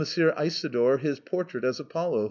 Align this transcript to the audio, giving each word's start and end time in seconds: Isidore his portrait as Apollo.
Isidore 0.03 0.97
his 0.97 1.19
portrait 1.19 1.63
as 1.63 1.79
Apollo. 1.79 2.19